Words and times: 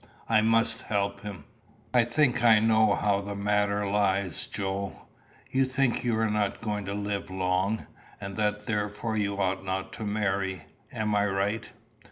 I 0.27 0.41
must 0.41 0.81
help 0.81 1.19
him. 1.19 1.43
"I 1.93 2.05
think 2.05 2.43
I 2.43 2.59
know 2.59 2.95
how 2.95 3.21
the 3.21 3.35
matter 3.35 3.85
lies, 3.85 4.47
Joe. 4.47 5.03
You 5.51 5.63
think 5.63 6.03
you 6.03 6.17
are 6.17 6.27
not 6.27 6.59
going 6.59 6.85
to 6.85 6.95
live 6.95 7.29
long, 7.29 7.85
and 8.19 8.35
that 8.35 8.65
therefore 8.65 9.15
you 9.15 9.37
ought 9.37 9.63
not 9.63 9.93
to 9.93 10.03
marry. 10.03 10.63
Am 10.91 11.13
I 11.13 11.27
right?" 11.27 11.69